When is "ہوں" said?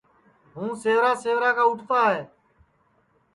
0.53-0.71